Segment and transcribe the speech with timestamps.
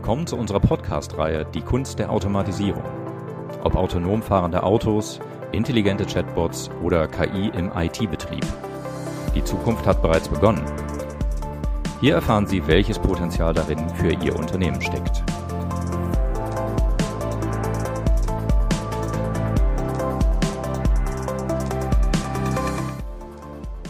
[0.00, 2.82] Willkommen zu unserer Podcast-Reihe Die Kunst der Automatisierung.
[3.64, 5.20] Ob autonom fahrende Autos,
[5.52, 8.46] intelligente Chatbots oder KI im IT-Betrieb.
[9.34, 10.64] Die Zukunft hat bereits begonnen.
[12.00, 15.22] Hier erfahren Sie, welches Potenzial darin für Ihr Unternehmen steckt.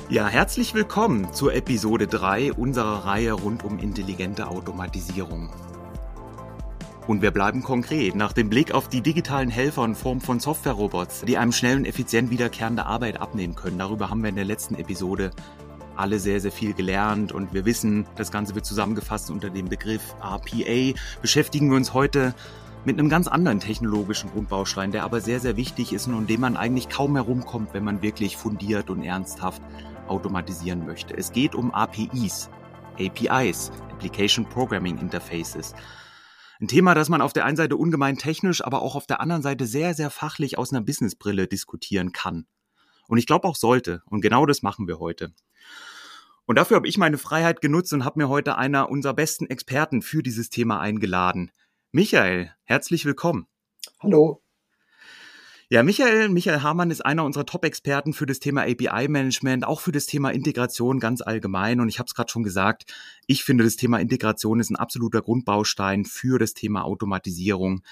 [0.09, 5.51] Ja, herzlich willkommen zur Episode 3 unserer Reihe rund um intelligente Automatisierung.
[7.07, 8.15] Und wir bleiben konkret.
[8.15, 11.85] Nach dem Blick auf die digitalen Helfer in Form von Software-Robots, die einem schnell und
[11.85, 15.31] effizient wiederkehrende Arbeit abnehmen können, darüber haben wir in der letzten Episode
[15.97, 20.15] alle sehr, sehr viel gelernt und wir wissen, das Ganze wird zusammengefasst unter dem Begriff
[20.23, 20.99] RPA.
[21.21, 22.35] Beschäftigen wir uns heute
[22.85, 26.41] mit einem ganz anderen technologischen Grundbaustein, der aber sehr, sehr wichtig ist und um den
[26.41, 29.61] man eigentlich kaum herumkommt, wenn man wirklich fundiert und ernsthaft
[30.09, 31.17] automatisieren möchte.
[31.17, 32.49] Es geht um APIs,
[32.99, 35.75] APIs, Application Programming Interfaces.
[36.61, 39.41] Ein Thema, das man auf der einen Seite ungemein technisch, aber auch auf der anderen
[39.41, 42.47] Seite sehr, sehr fachlich aus einer Businessbrille diskutieren kann.
[43.09, 44.03] Und ich glaube auch sollte.
[44.11, 45.33] Und genau das machen wir heute.
[46.45, 50.03] Und dafür habe ich meine Freiheit genutzt und habe mir heute einer unserer besten Experten
[50.03, 51.51] für dieses Thema eingeladen.
[51.93, 53.47] Michael, herzlich willkommen.
[54.01, 54.43] Hallo.
[55.73, 60.07] Ja, Michael, Michael Hamann ist einer unserer Top-Experten für das Thema API-Management, auch für das
[60.07, 61.79] Thema Integration ganz allgemein.
[61.79, 62.93] Und ich habe es gerade schon gesagt,
[63.29, 67.83] ich finde, das Thema Integration ist ein absoluter Grundbaustein für das Thema Automatisierung.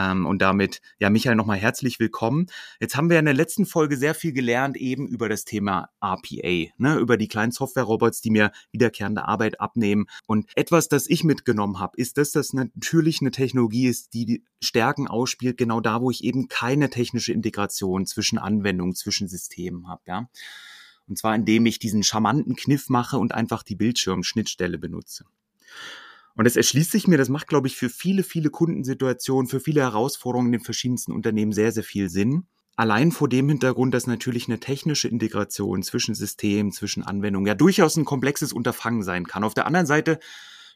[0.00, 2.46] Ähm, und damit, ja, Michael, nochmal herzlich willkommen.
[2.80, 6.72] Jetzt haben wir in der letzten Folge sehr viel gelernt eben über das Thema RPA,
[6.78, 10.06] ne, über die kleinen Software-Robots, die mir wiederkehrende Arbeit abnehmen.
[10.26, 14.44] Und etwas, das ich mitgenommen habe, ist, dass das natürlich eine Technologie ist, die die
[14.62, 20.02] Stärken ausspielt, genau da, wo ich eben keine technische Integration zwischen Anwendungen, zwischen Systemen habe,
[20.06, 20.28] ja.
[21.08, 25.24] Und zwar indem ich diesen charmanten Kniff mache und einfach die Bildschirmschnittstelle benutze.
[26.40, 29.82] Und das erschließt sich mir, das macht, glaube ich, für viele, viele Kundensituationen, für viele
[29.82, 32.46] Herausforderungen in den verschiedensten Unternehmen sehr, sehr viel Sinn.
[32.76, 37.98] Allein vor dem Hintergrund, dass natürlich eine technische Integration zwischen Systemen, zwischen Anwendungen ja durchaus
[37.98, 39.44] ein komplexes Unterfangen sein kann.
[39.44, 40.18] Auf der anderen Seite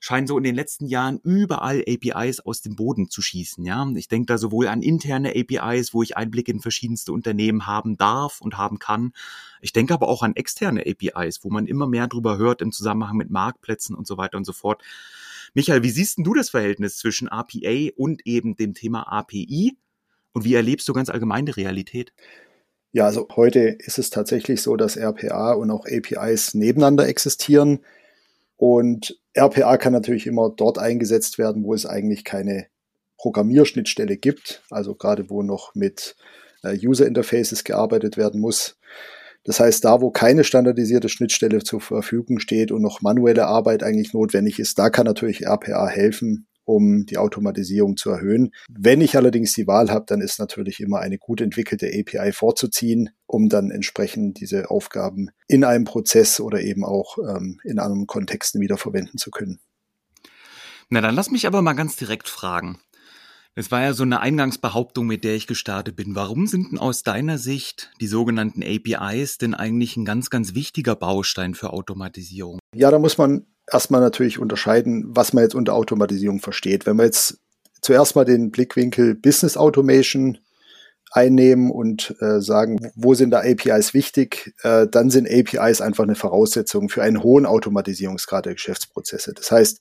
[0.00, 3.64] scheinen so in den letzten Jahren überall APIs aus dem Boden zu schießen.
[3.64, 7.96] Ja, ich denke da sowohl an interne APIs, wo ich Einblick in verschiedenste Unternehmen haben
[7.96, 9.14] darf und haben kann.
[9.62, 13.16] Ich denke aber auch an externe APIs, wo man immer mehr drüber hört im Zusammenhang
[13.16, 14.82] mit Marktplätzen und so weiter und so fort.
[15.54, 19.78] Michael, wie siehst du das Verhältnis zwischen RPA und eben dem Thema API?
[20.32, 22.12] Und wie erlebst du ganz allgemein die Realität?
[22.90, 27.84] Ja, also heute ist es tatsächlich so, dass RPA und auch APIs nebeneinander existieren.
[28.56, 32.66] Und RPA kann natürlich immer dort eingesetzt werden, wo es eigentlich keine
[33.18, 36.16] Programmierschnittstelle gibt, also gerade wo noch mit
[36.62, 38.76] äh, User Interfaces gearbeitet werden muss.
[39.44, 44.14] Das heißt, da, wo keine standardisierte Schnittstelle zur Verfügung steht und noch manuelle Arbeit eigentlich
[44.14, 48.52] notwendig ist, da kann natürlich RPA helfen, um die Automatisierung zu erhöhen.
[48.68, 53.10] Wenn ich allerdings die Wahl habe, dann ist natürlich immer eine gut entwickelte API vorzuziehen,
[53.26, 58.60] um dann entsprechend diese Aufgaben in einem Prozess oder eben auch ähm, in anderen Kontexten
[58.60, 59.60] wiederverwenden zu können.
[60.88, 62.78] Na, dann lass mich aber mal ganz direkt fragen.
[63.56, 66.16] Es war ja so eine Eingangsbehauptung, mit der ich gestartet bin.
[66.16, 70.96] Warum sind denn aus deiner Sicht die sogenannten APIs denn eigentlich ein ganz, ganz wichtiger
[70.96, 72.58] Baustein für Automatisierung?
[72.74, 76.84] Ja, da muss man erstmal natürlich unterscheiden, was man jetzt unter Automatisierung versteht.
[76.84, 77.38] Wenn man jetzt
[77.80, 80.38] zuerst mal den Blickwinkel Business Automation
[81.14, 86.16] einnehmen und äh, sagen, wo sind da APIs wichtig, äh, dann sind APIs einfach eine
[86.16, 89.32] Voraussetzung für einen hohen Automatisierungsgrad der Geschäftsprozesse.
[89.32, 89.80] Das heißt,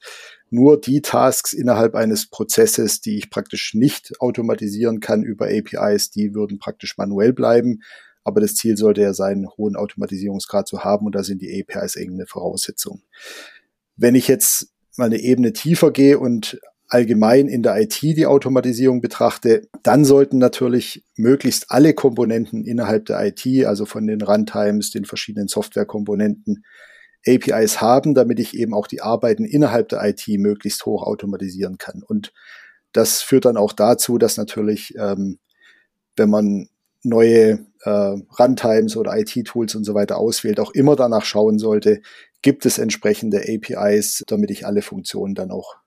[0.52, 6.36] nur die Tasks innerhalb eines Prozesses, die ich praktisch nicht automatisieren kann über APIs, die
[6.36, 7.80] würden praktisch manuell bleiben.
[8.24, 11.66] Aber das Ziel sollte ja sein, einen hohen Automatisierungsgrad zu haben und da sind die
[11.68, 13.02] APIs eng eine Voraussetzung.
[13.96, 14.68] Wenn ich jetzt
[14.98, 16.60] mal eine Ebene tiefer gehe und
[16.94, 23.26] allgemein in der IT die Automatisierung betrachte, dann sollten natürlich möglichst alle Komponenten innerhalb der
[23.26, 26.64] IT, also von den Runtimes, den verschiedenen Softwarekomponenten,
[27.26, 32.04] APIs haben, damit ich eben auch die Arbeiten innerhalb der IT möglichst hoch automatisieren kann.
[32.06, 32.32] Und
[32.92, 35.40] das führt dann auch dazu, dass natürlich, ähm,
[36.16, 36.68] wenn man
[37.02, 37.90] neue äh,
[38.40, 42.02] Runtimes oder IT-Tools und so weiter auswählt, auch immer danach schauen sollte,
[42.44, 45.83] gibt es entsprechende APIs, damit ich alle Funktionen dann auch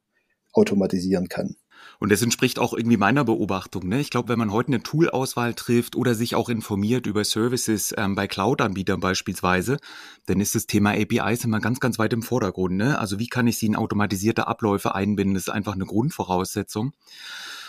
[0.57, 1.57] automatisieren kann.
[1.99, 3.89] Und das entspricht auch irgendwie meiner Beobachtung.
[3.89, 4.01] Ne?
[4.01, 8.15] Ich glaube, wenn man heute eine Toolauswahl trifft oder sich auch informiert über Services ähm,
[8.15, 9.79] bei Cloud-Anbietern beispielsweise,
[10.27, 12.77] dann ist das Thema APIs immer ganz, ganz weit im Vordergrund.
[12.77, 12.99] Ne?
[12.99, 15.35] Also wie kann ich sie in automatisierte Abläufe einbinden?
[15.35, 16.93] Das ist einfach eine Grundvoraussetzung.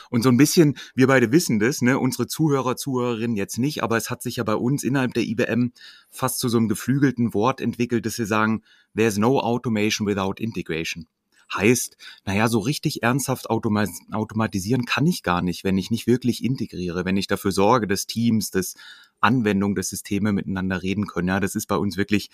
[0.09, 3.97] Und so ein bisschen, wir beide wissen das, ne, unsere Zuhörer, Zuhörerinnen jetzt nicht, aber
[3.97, 5.73] es hat sich ja bei uns innerhalb der IBM
[6.09, 8.63] fast zu so einem geflügelten Wort entwickelt, dass wir sagen,
[8.95, 11.07] there's no automation without integration.
[11.53, 17.05] Heißt, naja, so richtig ernsthaft automatisieren kann ich gar nicht, wenn ich nicht wirklich integriere,
[17.05, 18.75] wenn ich dafür sorge, dass Teams, dass
[19.21, 21.29] Anwendungen, dass Systeme miteinander reden können.
[21.29, 22.29] Ja, das ist bei uns wirklich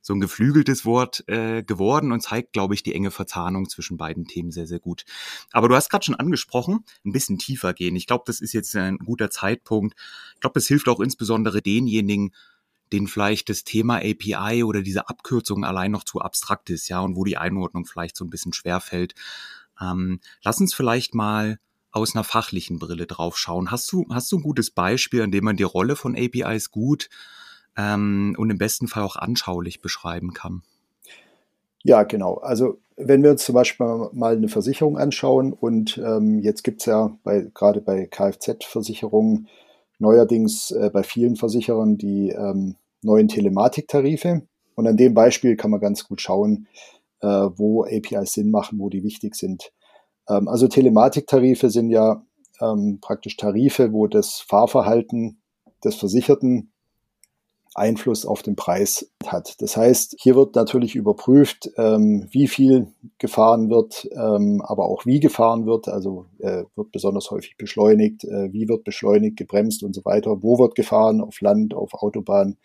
[0.00, 4.26] so ein geflügeltes Wort äh, geworden und zeigt, glaube ich, die enge Verzahnung zwischen beiden
[4.26, 5.04] Themen sehr, sehr gut.
[5.52, 7.96] Aber du hast gerade schon angesprochen, ein bisschen tiefer gehen.
[7.96, 9.96] Ich glaube, das ist jetzt ein guter Zeitpunkt.
[10.34, 12.32] Ich glaube, das hilft auch insbesondere denjenigen,
[12.92, 17.16] denen vielleicht das Thema API oder diese Abkürzung allein noch zu abstrakt ist, ja, und
[17.16, 19.14] wo die Einordnung vielleicht so ein bisschen schwer fällt.
[19.80, 21.58] Ähm, lass uns vielleicht mal
[21.90, 23.70] aus einer fachlichen Brille drauf schauen.
[23.70, 27.08] Hast du, hast du ein gutes Beispiel, an dem man die Rolle von APIs gut
[27.76, 30.62] ähm, und im besten Fall auch anschaulich beschreiben kann.
[31.84, 32.34] Ja, genau.
[32.34, 36.86] Also wenn wir uns zum Beispiel mal eine Versicherung anschauen und ähm, jetzt gibt es
[36.86, 39.48] ja bei, gerade bei Kfz-Versicherungen
[39.98, 44.42] neuerdings äh, bei vielen Versicherern die ähm, neuen Telematiktarife.
[44.74, 46.68] Und an dem Beispiel kann man ganz gut schauen,
[47.20, 49.72] äh, wo APIs Sinn machen, wo die wichtig sind.
[50.28, 52.22] Ähm, also Telematiktarife sind ja
[52.60, 55.40] ähm, praktisch Tarife, wo das Fahrverhalten
[55.84, 56.72] des Versicherten
[57.74, 59.60] Einfluss auf den Preis hat.
[59.60, 62.88] Das heißt, hier wird natürlich überprüft, ähm, wie viel
[63.18, 65.88] gefahren wird, ähm, aber auch wie gefahren wird.
[65.88, 70.42] Also äh, wird besonders häufig beschleunigt, äh, wie wird beschleunigt, gebremst und so weiter.
[70.42, 72.56] Wo wird gefahren, auf Land, auf Autobahn,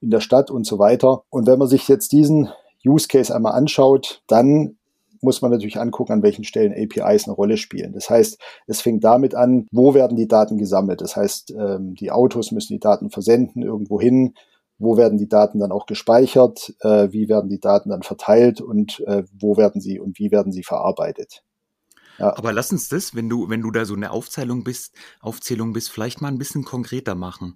[0.00, 1.22] in der Stadt und so weiter.
[1.30, 2.48] Und wenn man sich jetzt diesen
[2.84, 4.76] Use Case einmal anschaut, dann
[5.22, 7.92] muss man natürlich angucken, an welchen Stellen APIs eine Rolle spielen.
[7.92, 11.00] Das heißt, es fängt damit an, wo werden die Daten gesammelt.
[11.00, 14.34] Das heißt, ähm, die Autos müssen die Daten versenden irgendwo hin.
[14.78, 16.74] Wo werden die Daten dann auch gespeichert?
[16.80, 20.52] Äh, wie werden die Daten dann verteilt und äh, wo werden sie und wie werden
[20.52, 21.42] sie verarbeitet?
[22.18, 22.36] Ja.
[22.36, 25.90] Aber lass uns das, wenn du, wenn du da so eine Aufzählung bist, Aufzählung bist,
[25.90, 27.54] vielleicht mal ein bisschen konkreter machen.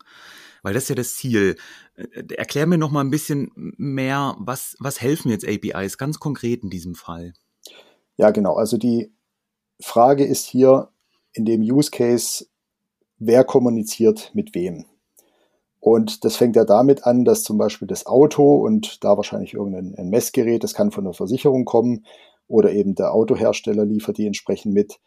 [0.62, 1.56] Weil das ist ja das Ziel.
[1.94, 6.62] Äh, erklär mir noch mal ein bisschen mehr, was, was helfen jetzt APIs ganz konkret
[6.62, 7.34] in diesem Fall?
[8.16, 8.54] Ja, genau.
[8.54, 9.12] Also die
[9.80, 10.88] Frage ist hier
[11.32, 12.46] in dem Use Case,
[13.18, 14.86] wer kommuniziert mit wem?
[15.80, 20.08] Und das fängt ja damit an, dass zum Beispiel das Auto und da wahrscheinlich irgendein
[20.10, 22.06] Messgerät, das kann von der Versicherung kommen
[22.46, 25.00] oder eben der Autohersteller liefert die entsprechend mit.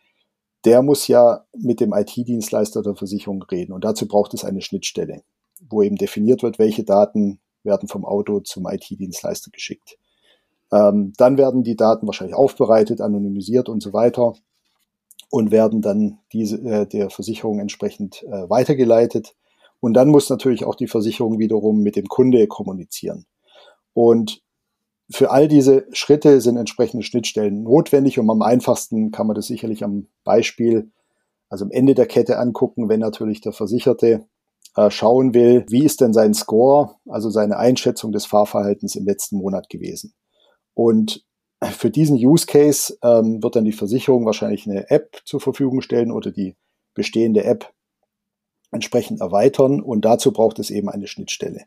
[0.65, 5.23] Der muss ja mit dem IT-Dienstleister der Versicherung reden und dazu braucht es eine Schnittstelle,
[5.69, 9.97] wo eben definiert wird, welche Daten werden vom Auto zum IT-Dienstleister geschickt.
[10.75, 14.33] Ähm, dann werden die Daten wahrscheinlich aufbereitet, anonymisiert und so weiter
[15.29, 19.35] und werden dann diese, äh, der Versicherung entsprechend äh, weitergeleitet.
[19.79, 23.25] Und dann muss natürlich auch die Versicherung wiederum mit dem Kunde kommunizieren.
[23.93, 24.41] Und
[25.09, 29.83] für all diese Schritte sind entsprechende Schnittstellen notwendig und am einfachsten kann man das sicherlich
[29.83, 30.91] am Beispiel,
[31.47, 34.25] also am Ende der Kette angucken, wenn natürlich der Versicherte
[34.75, 39.37] äh, schauen will, wie ist denn sein Score, also seine Einschätzung des Fahrverhaltens im letzten
[39.37, 40.13] Monat gewesen.
[40.75, 41.25] Und
[41.71, 46.11] für diesen Use Case ähm, wird dann die Versicherung wahrscheinlich eine App zur Verfügung stellen
[46.11, 46.55] oder die
[46.93, 47.73] bestehende App
[48.71, 51.63] entsprechend erweitern und dazu braucht es eben eine Schnittstelle.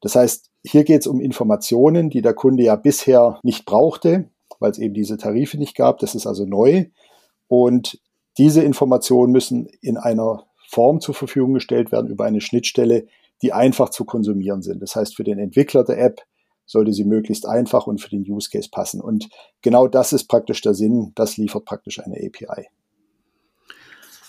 [0.00, 4.70] Das heißt, hier geht es um Informationen, die der Kunde ja bisher nicht brauchte, weil
[4.70, 5.98] es eben diese Tarife nicht gab.
[5.98, 6.86] Das ist also neu.
[7.48, 8.00] Und
[8.38, 13.06] diese Informationen müssen in einer Form zur Verfügung gestellt werden über eine Schnittstelle,
[13.42, 14.82] die einfach zu konsumieren sind.
[14.82, 16.22] Das heißt, für den Entwickler der App
[16.68, 19.00] sollte sie möglichst einfach und für den Use Case passen.
[19.00, 19.28] Und
[19.62, 21.12] genau das ist praktisch der Sinn.
[21.14, 22.68] Das liefert praktisch eine API.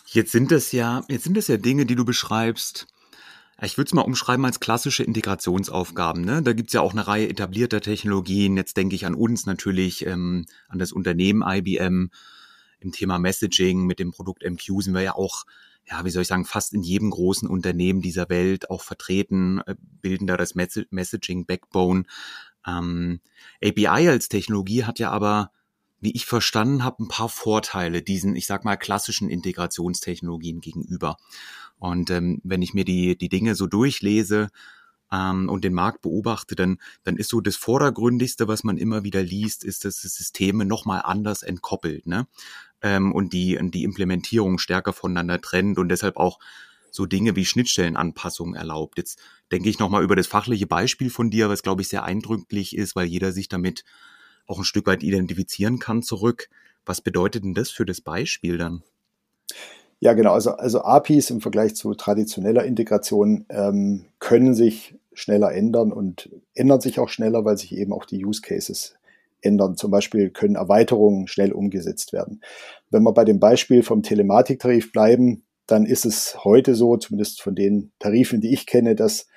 [0.07, 2.87] Jetzt sind das ja, jetzt sind das ja Dinge, die du beschreibst.
[3.61, 6.23] Ich würde es mal umschreiben als klassische Integrationsaufgaben.
[6.23, 6.41] Ne?
[6.41, 8.55] Da gibt's ja auch eine Reihe etablierter Technologien.
[8.55, 12.09] Jetzt denke ich an uns natürlich, ähm, an das Unternehmen IBM.
[12.79, 15.43] Im Thema Messaging mit dem Produkt MQ sind wir ja auch
[15.89, 19.75] ja, wie soll ich sagen, fast in jedem großen Unternehmen dieser Welt auch vertreten, äh,
[20.01, 22.03] bilden da das Messaging Backbone.
[22.67, 23.21] Ähm,
[23.63, 25.51] API als Technologie hat ja aber,
[25.99, 31.17] wie ich verstanden habe, ein paar Vorteile diesen, ich sag mal, klassischen Integrationstechnologien gegenüber.
[31.79, 34.49] Und ähm, wenn ich mir die, die Dinge so durchlese,
[35.11, 39.23] ähm, und den Markt beobachte, dann, dann ist so das Vordergründigste, was man immer wieder
[39.23, 42.05] liest, ist, dass das Systeme nochmal anders entkoppelt.
[42.05, 42.27] Ne?
[42.81, 46.39] Ähm, und die, die Implementierung stärker voneinander trennt und deshalb auch
[46.91, 48.97] so Dinge wie Schnittstellenanpassungen erlaubt.
[48.97, 49.19] Jetzt
[49.51, 52.95] denke ich nochmal über das fachliche Beispiel von dir, was glaube ich sehr eindrücklich ist,
[52.95, 53.83] weil jeder sich damit
[54.47, 56.49] auch ein Stück weit identifizieren kann zurück.
[56.85, 58.83] Was bedeutet denn das für das Beispiel dann?
[59.99, 60.33] Ja, genau.
[60.33, 66.79] Also, also APIs im Vergleich zu traditioneller Integration ähm, können sich schneller ändern und ändern
[66.79, 68.95] sich auch schneller, weil sich eben auch die Use Cases
[69.41, 69.75] ändern.
[69.75, 72.41] Zum Beispiel können Erweiterungen schnell umgesetzt werden.
[72.89, 77.55] Wenn wir bei dem Beispiel vom Telematiktarif bleiben, dann ist es heute so, zumindest von
[77.55, 79.27] den Tarifen, die ich kenne, dass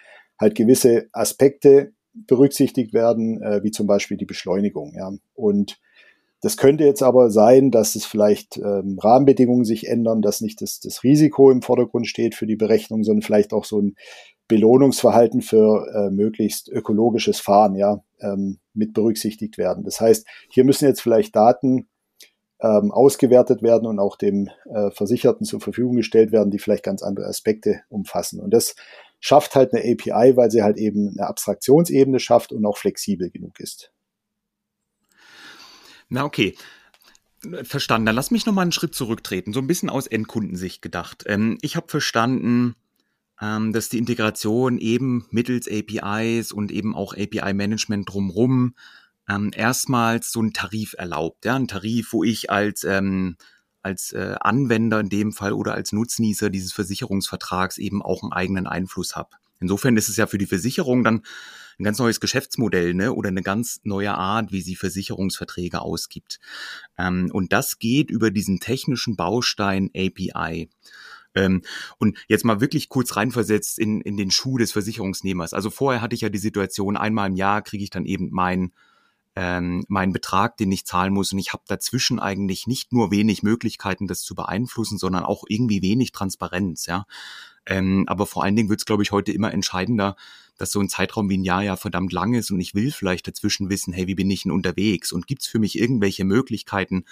[0.41, 4.95] halt gewisse Aspekte berücksichtigt werden, äh, wie zum Beispiel die Beschleunigung.
[4.97, 5.13] Ja.
[5.35, 5.79] Und
[6.43, 10.81] Das könnte jetzt aber sein, dass es vielleicht ähm, Rahmenbedingungen sich ändern, dass nicht das,
[10.81, 13.95] das Risiko im Vordergrund steht für die Berechnung, sondern vielleicht auch so ein
[14.53, 19.83] Belohnungsverhalten für äh, möglichst ökologisches Fahren ja ähm, mit berücksichtigt werden.
[19.83, 21.89] Das heißt, hier müssen jetzt vielleicht Daten
[22.61, 27.03] ähm, ausgewertet werden und auch dem äh, Versicherten zur Verfügung gestellt werden, die vielleicht ganz
[27.03, 28.41] andere Aspekte umfassen.
[28.41, 28.77] Und das
[29.21, 33.59] schafft halt eine API, weil sie halt eben eine Abstraktionsebene schafft und auch flexibel genug
[33.59, 33.91] ist.
[36.11, 36.55] Na okay.
[37.63, 38.05] Verstanden.
[38.05, 41.25] Dann lass mich noch mal einen Schritt zurücktreten, so ein bisschen aus Endkundensicht gedacht.
[41.27, 42.77] Ähm, ich habe verstanden,
[43.43, 48.77] ähm, dass die Integration eben mittels APIs und eben auch API-Management drumrum
[49.29, 51.45] ähm, erstmals so einen Tarif erlaubt.
[51.45, 53.37] Ja, ein Tarif, wo ich als ähm,
[53.83, 58.69] als äh, Anwender in dem Fall oder als Nutznießer dieses Versicherungsvertrags eben auch einen eigenen
[58.69, 59.31] Einfluss habe.
[59.61, 61.23] Insofern ist es ja für die Versicherung dann
[61.79, 63.13] ein ganz neues Geschäftsmodell ne?
[63.13, 66.39] oder eine ganz neue Art, wie sie Versicherungsverträge ausgibt.
[66.97, 70.69] Ähm, und das geht über diesen technischen Baustein API.
[71.35, 71.63] Ähm,
[71.99, 75.55] und jetzt mal wirklich kurz reinversetzt in, in den Schuh des Versicherungsnehmers.
[75.55, 78.73] Also vorher hatte ich ja die Situation, einmal im Jahr kriege ich dann eben mein
[79.35, 81.33] ähm, meinen Betrag, den ich zahlen muss.
[81.33, 85.81] Und ich habe dazwischen eigentlich nicht nur wenig Möglichkeiten, das zu beeinflussen, sondern auch irgendwie
[85.83, 87.07] wenig Transparenz, ja.
[87.65, 90.17] Ähm, aber vor allen Dingen wird es, glaube ich, heute immer entscheidender,
[90.59, 93.27] dass so ein Zeitraum wie ein Jahr ja verdammt lang ist und ich will vielleicht
[93.27, 95.13] dazwischen wissen, hey, wie bin ich denn unterwegs?
[95.13, 97.05] Und gibt's für mich irgendwelche Möglichkeiten,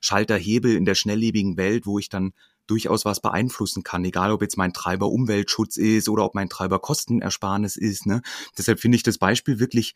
[0.00, 2.32] Schalter, Hebel in der schnelllebigen Welt, wo ich dann
[2.68, 6.78] durchaus was beeinflussen kann, egal ob jetzt mein Treiber Umweltschutz ist oder ob mein Treiber
[6.78, 8.06] Kostenersparnis ist.
[8.06, 8.22] Ne?
[8.56, 9.94] Deshalb finde ich das Beispiel wirklich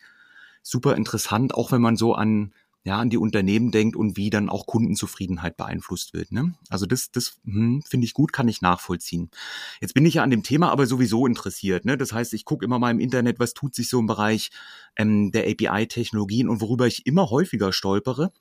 [0.62, 2.52] super interessant, auch wenn man so an
[2.84, 6.32] ja, an die Unternehmen denkt und wie dann auch Kundenzufriedenheit beeinflusst wird.
[6.32, 6.54] Ne?
[6.68, 9.30] Also das, das hm, finde ich gut, kann ich nachvollziehen.
[9.80, 11.84] Jetzt bin ich ja an dem Thema aber sowieso interessiert.
[11.84, 11.96] Ne?
[11.96, 14.50] Das heißt, ich gucke immer mal im Internet, was tut sich so im Bereich
[14.96, 18.32] ähm, der API-Technologien und worüber ich immer häufiger stolpere.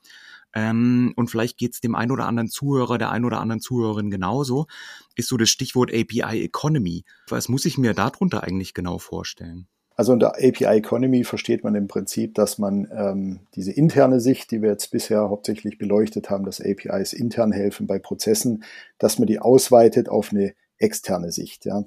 [0.53, 4.09] Ähm, und vielleicht geht es dem einen oder anderen Zuhörer, der einen oder anderen Zuhörerin
[4.09, 4.67] genauso,
[5.15, 7.05] ist so das Stichwort API Economy.
[7.29, 9.67] Was muss ich mir darunter eigentlich genau vorstellen?
[9.95, 14.61] Also unter API Economy versteht man im Prinzip, dass man ähm, diese interne Sicht, die
[14.61, 18.63] wir jetzt bisher hauptsächlich beleuchtet haben, dass APIs intern helfen bei Prozessen,
[18.97, 21.65] dass man die ausweitet auf eine externe Sicht.
[21.65, 21.83] Ja.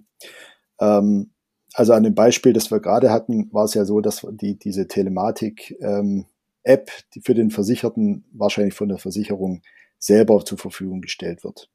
[0.80, 1.30] Ähm,
[1.72, 4.86] also an dem Beispiel, das wir gerade hatten, war es ja so, dass die, diese
[4.86, 6.26] Telematik ähm,
[6.64, 9.62] App, die für den Versicherten wahrscheinlich von der Versicherung
[9.98, 11.70] selber zur Verfügung gestellt wird.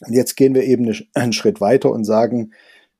[0.00, 2.52] Und jetzt gehen wir eben einen Schritt weiter und sagen,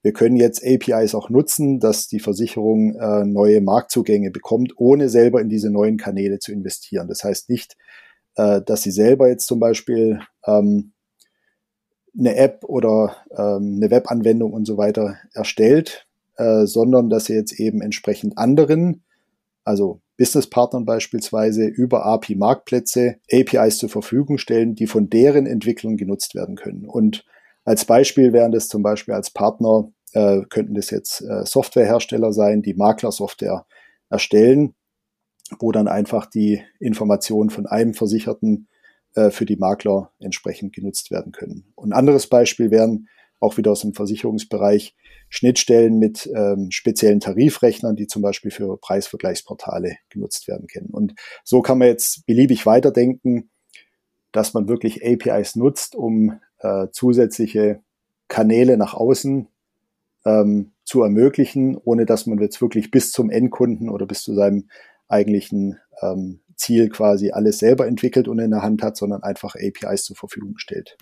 [0.03, 5.41] wir können jetzt APIs auch nutzen, dass die Versicherung äh, neue Marktzugänge bekommt, ohne selber
[5.41, 7.09] in diese neuen Kanäle zu investieren.
[7.09, 7.77] Das heißt nicht,
[8.37, 10.93] äh, dass sie selber jetzt zum Beispiel ähm,
[12.19, 17.59] eine App oder ähm, eine Webanwendung und so weiter erstellt, äh, sondern dass sie jetzt
[17.59, 19.03] eben entsprechend anderen,
[19.65, 26.57] also Businesspartnern beispielsweise über API-Marktplätze APIs zur Verfügung stellen, die von deren Entwicklung genutzt werden
[26.57, 26.87] können.
[26.87, 27.25] Und
[27.65, 32.63] als Beispiel wären das zum Beispiel als Partner äh, könnten das jetzt äh, Softwarehersteller sein,
[32.63, 33.67] die Maklersoftware
[34.09, 34.75] erstellen,
[35.59, 38.69] wo dann einfach die Informationen von einem Versicherten
[39.15, 41.73] äh, für die Makler entsprechend genutzt werden können.
[41.75, 43.09] Und anderes Beispiel wären
[43.41, 44.95] auch wieder aus dem Versicherungsbereich
[45.37, 50.89] Schnittstellen mit ähm, speziellen Tarifrechnern, die zum Beispiel für Preisvergleichsportale genutzt werden können.
[50.89, 51.15] Und
[51.45, 53.51] so kann man jetzt beliebig weiterdenken,
[54.33, 57.83] dass man wirklich APIs nutzt, um äh, zusätzliche
[58.29, 59.49] Kanäle nach außen
[60.25, 64.71] ähm, zu ermöglichen, ohne dass man jetzt wirklich bis zum Endkunden oder bis zu seinem
[65.07, 70.05] eigentlichen ähm, Ziel quasi alles selber entwickelt und in der Hand hat, sondern einfach APIs
[70.05, 70.97] zur Verfügung stellt.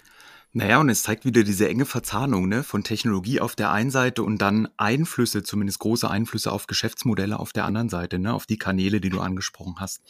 [0.57, 4.23] Naja, und es zeigt wieder diese enge Verzahnung ne, von Technologie auf der einen Seite
[4.23, 8.57] und dann Einflüsse, zumindest große Einflüsse auf Geschäftsmodelle auf der anderen Seite, ne, auf die
[8.57, 10.05] Kanäle, die du angesprochen hast.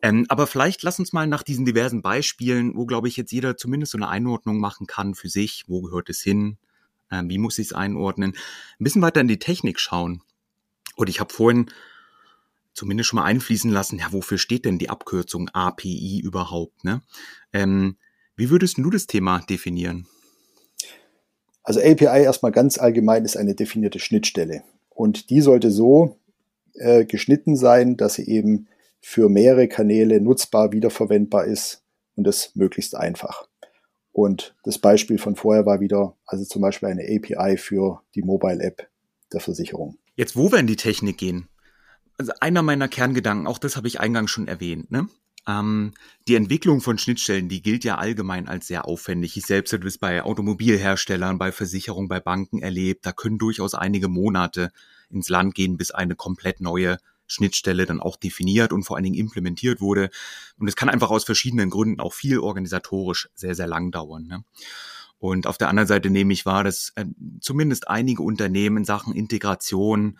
[0.00, 3.58] Ähm, aber vielleicht lass uns mal nach diesen diversen Beispielen, wo, glaube ich, jetzt jeder
[3.58, 6.56] zumindest so eine Einordnung machen kann für sich, wo gehört es hin,
[7.10, 8.30] äh, wie muss ich es einordnen,
[8.80, 10.22] ein bisschen weiter in die Technik schauen.
[10.96, 11.70] Und ich habe vorhin
[12.72, 16.84] zumindest schon mal einfließen lassen, ja, wofür steht denn die Abkürzung API überhaupt?
[16.84, 17.02] Ne?
[17.52, 17.98] Ähm,
[18.38, 20.06] wie würdest du das Thema definieren?
[21.64, 24.62] Also API erstmal ganz allgemein ist eine definierte Schnittstelle.
[24.88, 26.16] Und die sollte so
[26.74, 28.68] äh, geschnitten sein, dass sie eben
[29.00, 31.82] für mehrere Kanäle nutzbar, wiederverwendbar ist
[32.14, 33.48] und das möglichst einfach.
[34.12, 38.62] Und das Beispiel von vorher war wieder, also zum Beispiel eine API für die Mobile
[38.62, 38.88] App
[39.32, 39.98] der Versicherung.
[40.16, 41.48] Jetzt, wo wir in die Technik gehen,
[42.16, 45.08] also einer meiner Kerngedanken, auch das habe ich eingangs schon erwähnt, ne?
[45.48, 45.94] Ähm,
[46.28, 49.36] die Entwicklung von Schnittstellen, die gilt ja allgemein als sehr aufwendig.
[49.36, 53.06] Ich selbst habe es bei Automobilherstellern, bei Versicherungen, bei Banken erlebt.
[53.06, 54.70] Da können durchaus einige Monate
[55.08, 59.16] ins Land gehen, bis eine komplett neue Schnittstelle dann auch definiert und vor allen Dingen
[59.16, 60.10] implementiert wurde.
[60.58, 64.26] Und es kann einfach aus verschiedenen Gründen auch viel organisatorisch sehr, sehr lang dauern.
[64.26, 64.44] Ne?
[65.18, 67.06] Und auf der anderen Seite nehme ich wahr, dass äh,
[67.40, 70.18] zumindest einige Unternehmen in Sachen Integration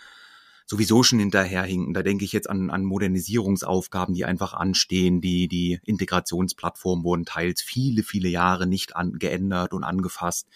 [0.69, 1.95] sowieso schon hinterherhinken.
[1.95, 5.23] Da denke ich jetzt an, an Modernisierungsaufgaben, die einfach anstehen.
[5.23, 10.47] Die, die Integrationsplattformen wurden teils viele, viele Jahre nicht an, geändert und angefasst,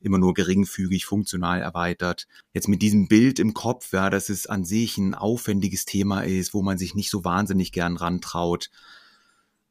[0.00, 2.26] immer nur geringfügig funktional erweitert.
[2.54, 6.54] Jetzt mit diesem Bild im Kopf, ja, dass es an sich ein aufwendiges Thema ist,
[6.54, 8.70] wo man sich nicht so wahnsinnig gern rantraut.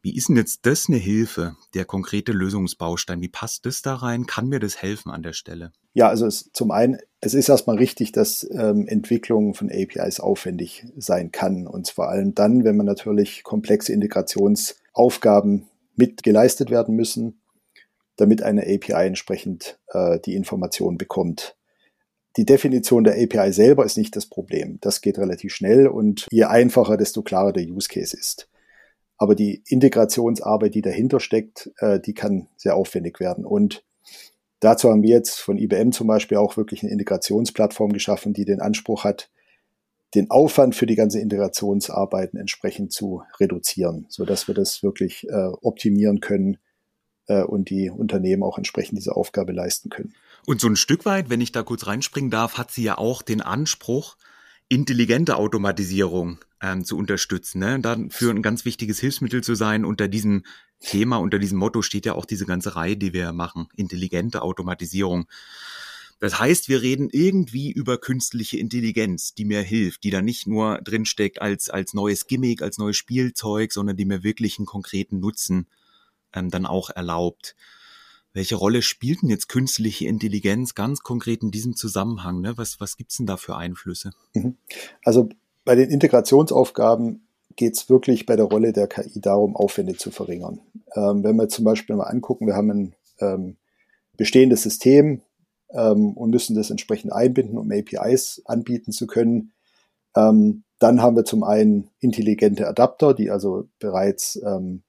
[0.04, 3.20] Wie ist denn jetzt das eine Hilfe, der konkrete Lösungsbaustein?
[3.20, 4.27] Wie passt das da rein?
[4.27, 5.72] Kann mir das helfen an der Stelle?
[5.96, 10.86] Ja, also es, zum einen, es ist erstmal richtig, dass ähm, Entwicklung von APIs aufwendig
[10.97, 11.65] sein kann.
[11.65, 17.41] Und vor allem dann, wenn man natürlich komplexe Integrationsaufgaben mit geleistet werden müssen,
[18.17, 21.55] damit eine API entsprechend äh, die Information bekommt.
[22.36, 24.77] Die Definition der API selber ist nicht das Problem.
[24.81, 28.47] Das geht relativ schnell und je einfacher, desto klarer der Use Case ist.
[29.17, 33.43] Aber die Integrationsarbeit, die dahinter steckt, äh, die kann sehr aufwendig werden.
[33.43, 33.83] Und
[34.60, 38.62] dazu haben wir jetzt von IBM zum Beispiel auch wirklich eine Integrationsplattform geschaffen, die den
[38.62, 39.30] Anspruch hat,
[40.16, 45.50] den Aufwand für die ganze Integrationsarbeiten entsprechend zu reduzieren, so dass wir das wirklich äh,
[45.62, 46.58] optimieren können
[47.28, 50.14] äh, und die Unternehmen auch entsprechend diese Aufgabe leisten können.
[50.46, 53.22] Und so ein Stück weit, wenn ich da kurz reinspringen darf, hat sie ja auch
[53.22, 54.16] den Anspruch,
[54.69, 57.59] intelligente Automatisierung ähm, zu unterstützen.
[57.59, 57.79] Ne?
[57.79, 59.86] Dafür ein ganz wichtiges Hilfsmittel zu sein.
[59.86, 60.43] Unter diesem
[60.79, 63.67] Thema, unter diesem Motto steht ja auch diese ganze Reihe, die wir machen.
[63.75, 65.27] Intelligente Automatisierung.
[66.19, 70.79] Das heißt, wir reden irgendwie über künstliche Intelligenz, die mir hilft, die da nicht nur
[70.83, 75.67] drinsteckt als, als neues Gimmick, als neues Spielzeug, sondern die mir wirklich einen konkreten Nutzen
[76.33, 77.55] ähm, dann auch erlaubt.
[78.34, 82.41] Welche Rolle spielt denn jetzt künstliche Intelligenz ganz konkret in diesem Zusammenhang?
[82.41, 82.57] Ne?
[82.57, 84.12] Was, was gibt's denn da für Einflüsse?
[84.34, 84.57] Mhm.
[85.03, 85.29] Also
[85.65, 90.62] bei den Integrationsaufgaben geht es wirklich bei der Rolle der KI darum, Aufwände zu verringern.
[90.96, 93.58] Ähm, wenn wir zum Beispiel mal angucken, wir haben ein ähm,
[94.15, 95.21] bestehendes System
[95.71, 99.52] ähm, und müssen das entsprechend einbinden, um APIs anbieten zu können.
[100.15, 104.84] Ähm, dann haben wir zum einen intelligente Adapter, die also bereits ähm,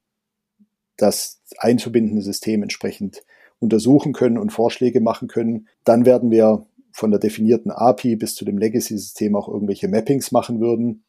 [0.97, 3.23] das einzubindende System entsprechend
[3.61, 5.69] untersuchen können und Vorschläge machen können.
[5.85, 10.61] Dann werden wir von der definierten API bis zu dem Legacy-System auch irgendwelche Mappings machen
[10.61, 11.05] würden.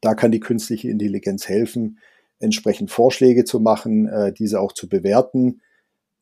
[0.00, 1.98] Da kann die künstliche Intelligenz helfen,
[2.38, 5.60] entsprechend Vorschläge zu machen, äh, diese auch zu bewerten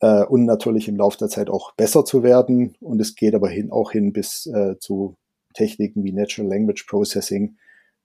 [0.01, 2.75] äh, und natürlich im Laufe der Zeit auch besser zu werden.
[2.81, 5.17] Und es geht aber hin, auch hin bis äh, zu
[5.55, 7.57] Techniken wie Natural Language Processing,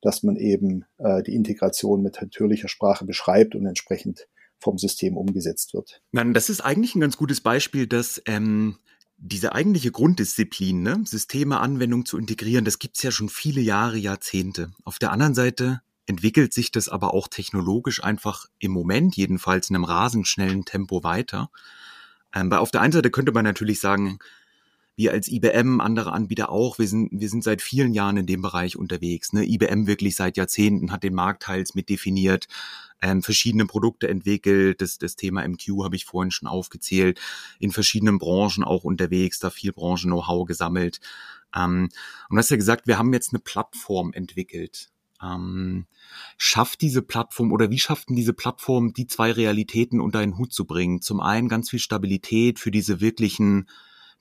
[0.01, 4.27] dass man eben äh, die Integration mit natürlicher Sprache beschreibt und entsprechend
[4.60, 6.02] vom System umgesetzt wird.
[6.12, 8.78] Nein, das ist eigentlich ein ganz gutes Beispiel, dass ähm,
[9.17, 14.72] diese eigentliche Grunddisziplin, ne, Systeme, Anwendung zu integrieren, das gibt's ja schon viele Jahre, Jahrzehnte.
[14.84, 19.76] Auf der anderen Seite entwickelt sich das aber auch technologisch einfach im Moment jedenfalls in
[19.76, 21.52] einem rasend schnellen Tempo weiter.
[22.34, 24.19] Ähm, weil auf der einen Seite könnte man natürlich sagen,
[24.95, 28.41] wir als IBM, andere Anbieter auch, wir sind, wir sind seit vielen Jahren in dem
[28.41, 29.32] Bereich unterwegs.
[29.32, 29.45] Ne?
[29.45, 32.48] IBM wirklich seit Jahrzehnten hat den Markt teils mit definiert,
[33.01, 34.81] ähm, verschiedene Produkte entwickelt.
[34.81, 37.19] Das, das Thema MQ habe ich vorhin schon aufgezählt.
[37.59, 40.99] In verschiedenen Branchen auch unterwegs, da viel Branchen-Know-how gesammelt.
[41.55, 41.89] Ähm,
[42.29, 44.89] und du hast ja gesagt, wir haben jetzt eine Plattform entwickelt.
[45.21, 45.85] Ähm,
[46.38, 50.53] schafft diese Plattform oder wie schafft denn diese Plattform, die zwei Realitäten unter einen Hut
[50.53, 51.01] zu bringen?
[51.01, 53.67] Zum einen ganz viel Stabilität für diese wirklichen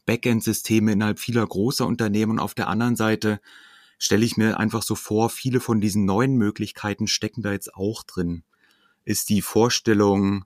[0.06, 3.40] Backend-Systeme innerhalb vieler großer Unternehmen und auf der anderen Seite
[3.98, 8.02] stelle ich mir einfach so vor, viele von diesen neuen Möglichkeiten stecken da jetzt auch
[8.04, 8.42] drin.
[9.08, 10.44] Ist die Vorstellung,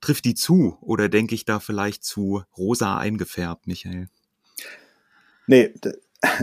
[0.00, 4.08] trifft die zu oder denke ich da vielleicht zu rosa eingefärbt, Michael?
[5.46, 5.72] Nee,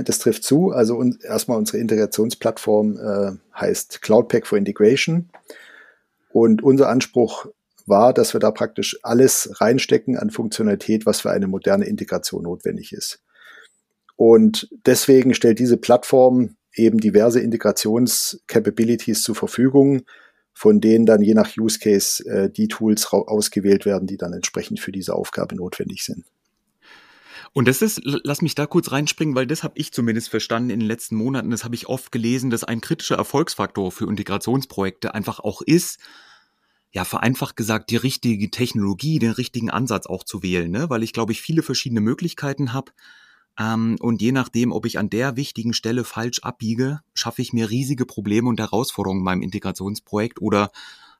[0.01, 0.71] das trifft zu.
[0.71, 5.29] Also erstmal unsere Integrationsplattform äh, heißt Cloudpack for Integration.
[6.29, 7.47] Und unser Anspruch
[7.85, 12.93] war, dass wir da praktisch alles reinstecken an Funktionalität, was für eine moderne Integration notwendig
[12.93, 13.21] ist.
[14.15, 20.03] Und deswegen stellt diese Plattform eben diverse Integrations-Capabilities zur Verfügung,
[20.53, 24.79] von denen dann je nach Use Case äh, die Tools ausgewählt werden, die dann entsprechend
[24.79, 26.25] für diese Aufgabe notwendig sind.
[27.53, 30.79] Und das ist, lass mich da kurz reinspringen, weil das habe ich zumindest verstanden in
[30.79, 35.39] den letzten Monaten, das habe ich oft gelesen, dass ein kritischer Erfolgsfaktor für Integrationsprojekte einfach
[35.39, 35.99] auch ist,
[36.93, 40.89] ja, vereinfacht gesagt, die richtige Technologie, den richtigen Ansatz auch zu wählen, ne?
[40.89, 42.91] weil ich glaube ich viele verschiedene Möglichkeiten habe.
[43.59, 47.69] Ähm, und je nachdem, ob ich an der wichtigen Stelle falsch abbiege, schaffe ich mir
[47.69, 50.71] riesige Probleme und Herausforderungen in meinem Integrationsprojekt oder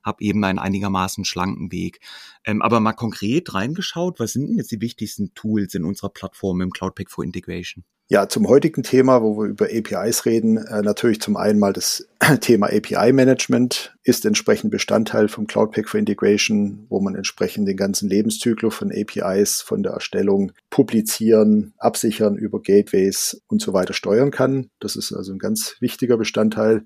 [0.02, 2.00] habe eben einen einigermaßen schlanken Weg.
[2.44, 6.60] Ähm, aber mal konkret reingeschaut, was sind denn jetzt die wichtigsten Tools in unserer Plattform
[6.60, 7.84] im Cloud Pack for Integration?
[8.12, 12.06] Ja, zum heutigen Thema, wo wir über APIs reden, äh, natürlich zum einen mal das
[12.42, 18.10] Thema API-Management ist entsprechend Bestandteil vom Cloud Pack for Integration, wo man entsprechend den ganzen
[18.10, 24.68] Lebenszyklus von APIs, von der Erstellung, Publizieren, Absichern über Gateways und so weiter steuern kann.
[24.78, 26.84] Das ist also ein ganz wichtiger Bestandteil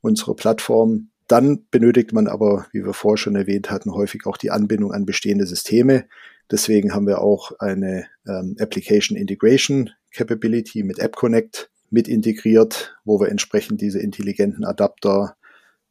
[0.00, 1.10] unserer Plattform.
[1.32, 5.06] Dann benötigt man aber, wie wir vorher schon erwähnt hatten, häufig auch die Anbindung an
[5.06, 6.04] bestehende Systeme.
[6.50, 13.18] Deswegen haben wir auch eine ähm, Application Integration Capability mit App Connect mit integriert, wo
[13.18, 15.34] wir entsprechend diese intelligenten Adapter,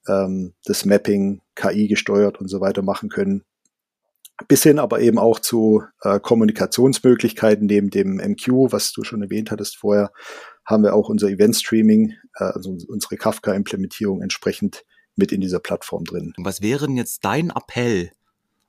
[0.08, 3.44] ähm, das Mapping, KI gesteuert und so weiter machen können.
[4.48, 9.50] Bis hin aber eben auch zu äh, Kommunikationsmöglichkeiten neben dem MQ, was du schon erwähnt
[9.50, 10.12] hattest vorher,
[10.66, 14.84] haben wir auch unser Event Streaming, äh, also unsere Kafka-Implementierung entsprechend
[15.16, 16.34] mit in dieser Plattform drin.
[16.38, 18.12] Was wäre denn jetzt dein Appell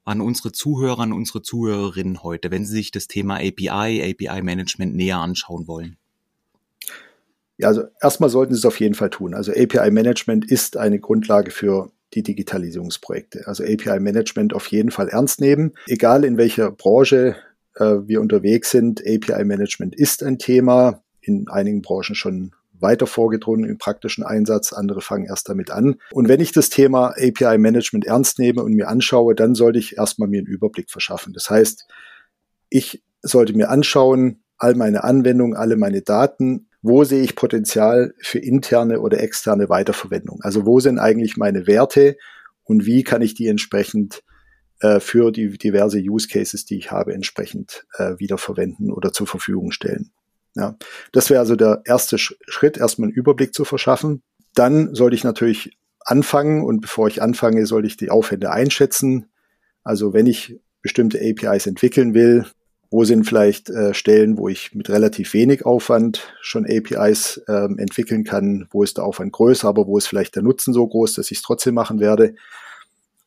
[0.05, 5.19] an unsere Zuhörer, an unsere Zuhörerinnen heute, wenn sie sich das Thema API, API-Management näher
[5.19, 5.97] anschauen wollen?
[7.59, 9.35] Ja, also erstmal sollten sie es auf jeden Fall tun.
[9.35, 13.47] Also API-Management ist eine Grundlage für die Digitalisierungsprojekte.
[13.47, 15.73] Also API-Management auf jeden Fall ernst nehmen.
[15.87, 17.37] Egal in welcher Branche
[17.77, 21.03] äh, wir unterwegs sind, API-Management ist ein Thema.
[21.21, 25.97] In einigen Branchen schon weiter vorgedrungen im praktischen Einsatz, andere fangen erst damit an.
[26.11, 29.97] Und wenn ich das Thema API Management ernst nehme und mir anschaue, dann sollte ich
[29.97, 31.33] erstmal mir einen Überblick verschaffen.
[31.33, 31.87] Das heißt,
[32.69, 38.39] ich sollte mir anschauen, all meine Anwendungen, alle meine Daten, wo sehe ich Potenzial für
[38.39, 40.41] interne oder externe Weiterverwendung?
[40.43, 42.17] Also wo sind eigentlich meine Werte
[42.65, 44.23] und wie kann ich die entsprechend
[44.81, 49.71] äh, für die diverse Use Cases, die ich habe, entsprechend äh, wiederverwenden oder zur Verfügung
[49.71, 50.13] stellen?
[50.55, 50.77] Ja,
[51.13, 54.23] das wäre also der erste Schritt, erstmal einen Überblick zu verschaffen.
[54.55, 59.31] Dann sollte ich natürlich anfangen und bevor ich anfange, sollte ich die Aufwände einschätzen.
[59.83, 62.45] Also wenn ich bestimmte APIs entwickeln will,
[62.93, 68.23] wo sind vielleicht äh, Stellen, wo ich mit relativ wenig Aufwand schon APIs ähm, entwickeln
[68.23, 68.69] kann?
[68.71, 71.39] Wo ist der Aufwand größer, aber wo ist vielleicht der Nutzen so groß, dass ich
[71.39, 72.35] es trotzdem machen werde?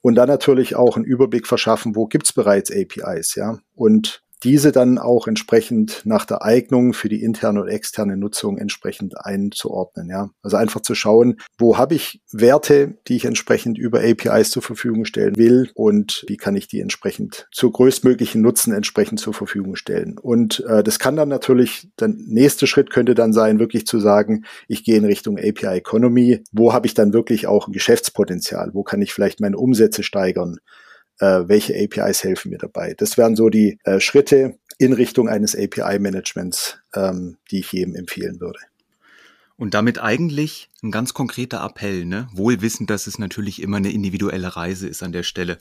[0.02, 3.58] Und dann natürlich auch einen Überblick verschaffen, wo gibt's bereits APIs, ja?
[3.74, 9.16] Und diese dann auch entsprechend nach der Eignung für die interne und externe Nutzung entsprechend
[9.18, 10.10] einzuordnen.
[10.10, 14.62] Ja, also einfach zu schauen, wo habe ich Werte, die ich entsprechend über APIs zur
[14.62, 19.76] Verfügung stellen will und wie kann ich die entsprechend zur größtmöglichen Nutzen entsprechend zur Verfügung
[19.76, 20.18] stellen.
[20.18, 24.46] Und äh, das kann dann natürlich, der nächste Schritt könnte dann sein, wirklich zu sagen,
[24.68, 26.44] ich gehe in Richtung API Economy.
[26.52, 28.72] Wo habe ich dann wirklich auch ein Geschäftspotenzial?
[28.74, 30.60] Wo kann ich vielleicht meine Umsätze steigern?
[31.20, 32.94] Äh, welche APIs helfen mir dabei.
[32.98, 38.40] Das wären so die äh, Schritte in Richtung eines API-Managements, ähm, die ich jedem empfehlen
[38.40, 38.60] würde.
[39.58, 42.28] Und damit eigentlich ein ganz konkreter Appell, ne?
[42.34, 45.58] Wohl wissend, dass es natürlich immer eine individuelle Reise ist an der Stelle.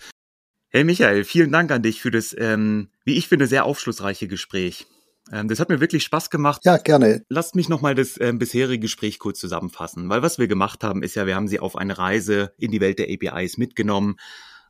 [0.71, 4.87] Hey Michael, vielen Dank an dich für das, ähm, wie ich finde, sehr aufschlussreiche Gespräch.
[5.31, 6.63] Ähm, das hat mir wirklich Spaß gemacht.
[6.65, 7.23] Ja, gerne.
[7.29, 11.15] Lasst mich nochmal das ähm, bisherige Gespräch kurz zusammenfassen, weil was wir gemacht haben, ist
[11.15, 14.17] ja, wir haben sie auf eine Reise in die Welt der APIs mitgenommen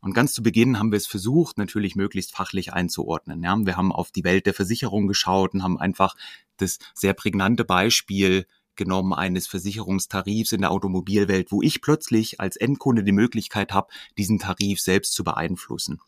[0.05, 3.43] und ganz zu Beginn haben wir es versucht, natürlich möglichst fachlich einzuordnen.
[3.43, 6.15] Ja, wir haben auf die Welt der Versicherung geschaut und haben einfach
[6.59, 13.03] das sehr prägnante Beispiel genommen eines Versicherungstarifs in der Automobilwelt, wo ich plötzlich als Endkunde
[13.03, 13.89] die Möglichkeit habe,
[14.19, 16.01] diesen Tarif selbst zu beeinflussen.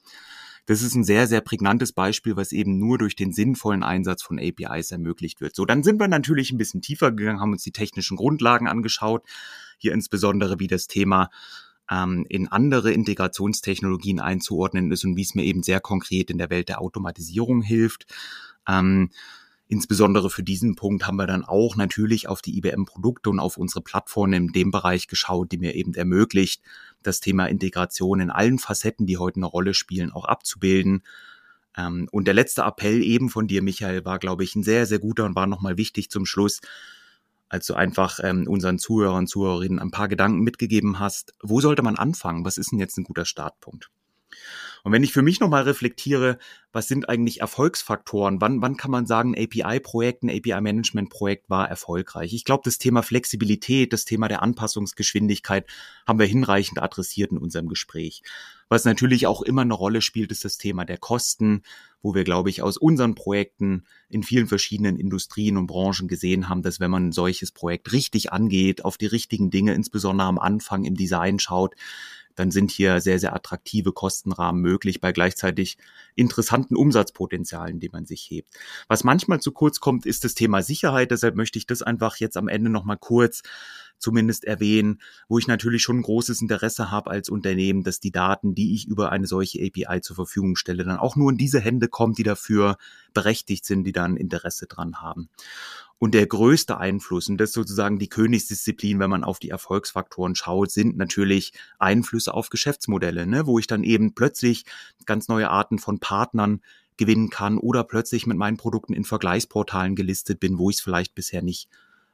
[0.66, 4.38] Das ist ein sehr, sehr prägnantes Beispiel, was eben nur durch den sinnvollen Einsatz von
[4.38, 5.54] APIs ermöglicht wird.
[5.54, 9.22] So, dann sind wir natürlich ein bisschen tiefer gegangen, haben uns die technischen Grundlagen angeschaut.
[9.78, 11.30] Hier insbesondere wie das Thema
[11.90, 16.50] ähm, in andere Integrationstechnologien einzuordnen ist und wie es mir eben sehr konkret in der
[16.50, 18.06] Welt der Automatisierung hilft.
[18.68, 19.10] Ähm,
[19.68, 23.80] Insbesondere für diesen Punkt haben wir dann auch natürlich auf die IBM-Produkte und auf unsere
[23.80, 26.62] Plattform in dem Bereich geschaut, die mir eben ermöglicht,
[27.02, 31.02] das Thema Integration in allen Facetten, die heute eine Rolle spielen, auch abzubilden.
[31.76, 35.00] Ähm, und der letzte Appell eben von dir, Michael, war, glaube ich, ein sehr, sehr
[35.00, 36.60] guter und war nochmal wichtig zum Schluss
[37.48, 41.32] als du einfach ähm, unseren Zuhörern und Zuhörerinnen ein paar Gedanken mitgegeben hast.
[41.42, 42.44] Wo sollte man anfangen?
[42.44, 43.90] Was ist denn jetzt ein guter Startpunkt?
[44.86, 46.38] Und wenn ich für mich nochmal reflektiere,
[46.72, 48.40] was sind eigentlich Erfolgsfaktoren?
[48.40, 52.32] Wann, wann kann man sagen, API-Projekt, ein API-Management-Projekt war erfolgreich?
[52.32, 55.66] Ich glaube, das Thema Flexibilität, das Thema der Anpassungsgeschwindigkeit
[56.06, 58.22] haben wir hinreichend adressiert in unserem Gespräch.
[58.68, 61.62] Was natürlich auch immer eine Rolle spielt, ist das Thema der Kosten,
[62.06, 66.62] wo wir, glaube ich, aus unseren Projekten in vielen verschiedenen Industrien und Branchen gesehen haben,
[66.62, 70.84] dass wenn man ein solches Projekt richtig angeht, auf die richtigen Dinge, insbesondere am Anfang
[70.84, 71.74] im Design schaut,
[72.36, 75.78] dann sind hier sehr, sehr attraktive Kostenrahmen möglich bei gleichzeitig
[76.14, 78.54] interessanten Umsatzpotenzialen, die man sich hebt.
[78.86, 81.10] Was manchmal zu kurz kommt, ist das Thema Sicherheit.
[81.10, 83.42] Deshalb möchte ich das einfach jetzt am Ende nochmal kurz
[83.98, 88.54] zumindest erwähnen, wo ich natürlich schon ein großes Interesse habe als Unternehmen, dass die Daten,
[88.54, 91.88] die ich über eine solche API zur Verfügung stelle, dann auch nur in diese Hände
[91.88, 92.76] kommen, die dafür
[93.14, 95.28] berechtigt sind, die dann Interesse dran haben.
[95.98, 100.34] Und der größte Einfluss, und das ist sozusagen die Königsdisziplin, wenn man auf die Erfolgsfaktoren
[100.34, 103.46] schaut, sind natürlich Einflüsse auf Geschäftsmodelle, ne?
[103.46, 104.66] wo ich dann eben plötzlich
[105.06, 106.60] ganz neue Arten von Partnern
[106.98, 111.14] gewinnen kann oder plötzlich mit meinen Produkten in Vergleichsportalen gelistet bin, wo ich es vielleicht
[111.14, 111.68] bisher nicht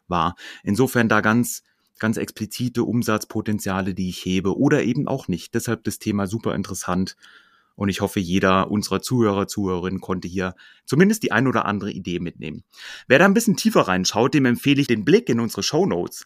[0.08, 0.36] war.
[0.62, 1.62] Insofern da ganz
[1.98, 5.54] ganz explizite Umsatzpotenziale, die ich hebe oder eben auch nicht.
[5.54, 7.16] Deshalb das Thema super interessant
[7.74, 12.20] und ich hoffe, jeder unserer Zuhörer, Zuhörerinnen konnte hier zumindest die ein oder andere Idee
[12.20, 12.64] mitnehmen.
[13.08, 16.24] Wer da ein bisschen tiefer reinschaut, dem empfehle ich den Blick in unsere Show Notes.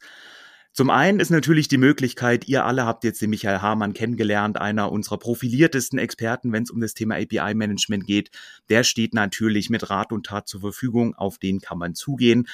[0.77, 4.93] Zum einen ist natürlich die Möglichkeit, ihr alle habt jetzt den Michael Hamann kennengelernt, einer
[4.93, 8.31] unserer profiliertesten Experten, wenn es um das Thema API-Management geht.
[8.69, 12.47] Der steht natürlich mit Rat und Tat zur Verfügung, auf den kann man zugehen.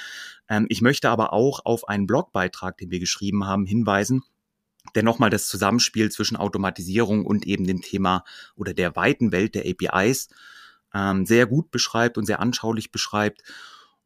[0.48, 4.22] Ähm, ich möchte aber auch auf einen Blogbeitrag, den wir geschrieben haben, hinweisen
[4.94, 9.64] der nochmal das Zusammenspiel zwischen Automatisierung und eben dem Thema oder der weiten Welt der
[9.64, 10.28] APIs
[10.94, 13.42] ähm, sehr gut beschreibt und sehr anschaulich beschreibt.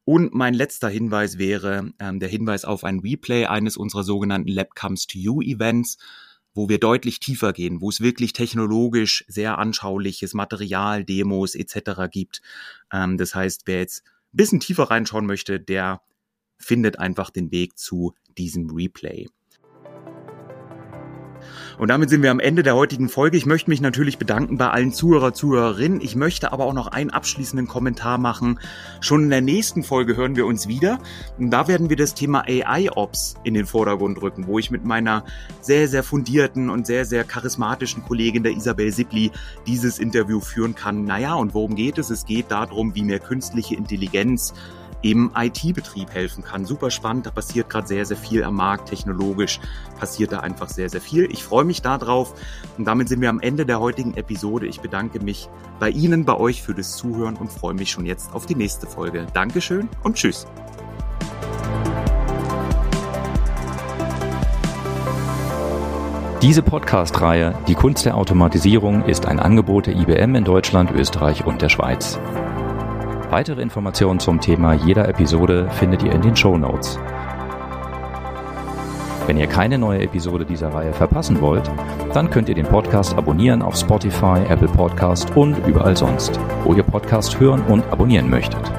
[0.08, 4.76] Und mein letzter Hinweis wäre ähm, der Hinweis auf ein Replay eines unserer sogenannten Lab
[4.76, 5.98] Comes to You Events,
[6.54, 12.08] wo wir deutlich tiefer gehen, wo es wirklich technologisch sehr anschauliches Material, Demos etc.
[12.08, 12.40] gibt.
[12.92, 16.00] Ähm, das heißt, wer jetzt ein bisschen tiefer reinschauen möchte, der
[16.56, 19.26] findet einfach den Weg zu diesem Replay.
[21.78, 23.36] Und damit sind wir am Ende der heutigen Folge.
[23.36, 26.00] Ich möchte mich natürlich bedanken bei allen Zuhörer, Zuhörerinnen.
[26.00, 28.58] Ich möchte aber auch noch einen abschließenden Kommentar machen.
[29.00, 30.98] Schon in der nächsten Folge hören wir uns wieder.
[31.38, 35.24] Und da werden wir das Thema AI-Ops in den Vordergrund rücken, wo ich mit meiner
[35.60, 39.30] sehr, sehr fundierten und sehr, sehr charismatischen Kollegin, der Isabel Sippli,
[39.66, 41.04] dieses Interview führen kann.
[41.04, 42.08] Naja, und worum geht es?
[42.08, 44.54] Es geht darum, wie mir künstliche Intelligenz
[45.02, 46.64] im IT-Betrieb helfen kann.
[46.64, 48.88] Super spannend, da passiert gerade sehr, sehr viel am Markt.
[48.88, 49.60] Technologisch
[49.98, 51.30] passiert da einfach sehr, sehr viel.
[51.30, 52.34] Ich freue mich darauf
[52.78, 54.66] und damit sind wir am Ende der heutigen Episode.
[54.66, 58.32] Ich bedanke mich bei Ihnen, bei euch für das Zuhören und freue mich schon jetzt
[58.32, 59.26] auf die nächste Folge.
[59.32, 60.46] Dankeschön und tschüss.
[66.42, 71.60] Diese Podcast-Reihe Die Kunst der Automatisierung ist ein Angebot der IBM in Deutschland, Österreich und
[71.60, 72.20] der Schweiz.
[73.36, 76.98] Weitere Informationen zum Thema jeder Episode findet ihr in den Show Notes.
[79.26, 81.70] Wenn ihr keine neue Episode dieser Reihe verpassen wollt,
[82.14, 86.82] dann könnt ihr den Podcast abonnieren auf Spotify, Apple Podcast und überall sonst, wo ihr
[86.82, 88.72] Podcast hören und abonnieren möchtet.